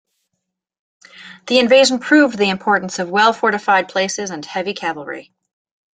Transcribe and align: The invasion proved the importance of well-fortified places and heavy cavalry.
The 1.45 1.59
invasion 1.59 1.99
proved 1.99 2.35
the 2.39 2.49
importance 2.49 2.97
of 2.97 3.11
well-fortified 3.11 3.87
places 3.87 4.31
and 4.31 4.43
heavy 4.43 4.73
cavalry. 4.73 5.31